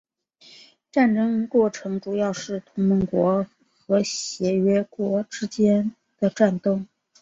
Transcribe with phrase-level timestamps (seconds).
[0.91, 3.45] 战争过程主要是同盟国
[3.85, 6.81] 和协约国之间的战斗。